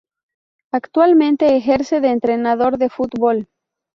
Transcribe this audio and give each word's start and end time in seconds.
Actualmente 0.71 1.55
ejerce 1.55 2.01
de 2.01 2.09
entrenador 2.09 2.79
de 2.79 2.89
fútbol. 2.89 3.47